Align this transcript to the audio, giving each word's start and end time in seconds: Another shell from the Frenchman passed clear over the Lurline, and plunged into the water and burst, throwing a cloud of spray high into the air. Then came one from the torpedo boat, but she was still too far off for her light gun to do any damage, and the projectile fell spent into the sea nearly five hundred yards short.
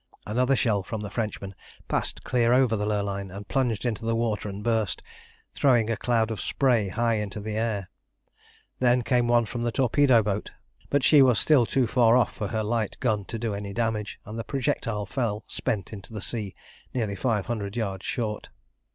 Another 0.25 0.55
shell 0.55 0.81
from 0.81 1.01
the 1.01 1.11
Frenchman 1.11 1.53
passed 1.87 2.23
clear 2.23 2.53
over 2.53 2.75
the 2.75 2.87
Lurline, 2.87 3.29
and 3.29 3.47
plunged 3.47 3.85
into 3.85 4.03
the 4.03 4.15
water 4.15 4.49
and 4.49 4.63
burst, 4.63 5.03
throwing 5.53 5.91
a 5.91 5.95
cloud 5.95 6.31
of 6.31 6.41
spray 6.41 6.87
high 6.89 7.17
into 7.17 7.39
the 7.39 7.55
air. 7.55 7.87
Then 8.79 9.03
came 9.03 9.27
one 9.27 9.45
from 9.45 9.61
the 9.61 9.71
torpedo 9.71 10.23
boat, 10.23 10.49
but 10.89 11.03
she 11.03 11.21
was 11.21 11.37
still 11.37 11.67
too 11.67 11.85
far 11.85 12.17
off 12.17 12.33
for 12.33 12.47
her 12.47 12.63
light 12.63 12.97
gun 12.99 13.25
to 13.25 13.37
do 13.37 13.53
any 13.53 13.73
damage, 13.75 14.19
and 14.25 14.39
the 14.39 14.43
projectile 14.43 15.05
fell 15.05 15.43
spent 15.45 15.93
into 15.93 16.13
the 16.13 16.19
sea 16.23 16.55
nearly 16.95 17.15
five 17.15 17.45
hundred 17.45 17.75
yards 17.75 18.03
short. 18.03 18.49